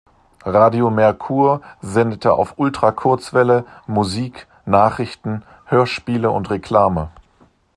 [0.45, 7.11] Radio Mercur sendete auf Ultrakurzwelle Musik, Nachrichten, Hörspiele und Reklame.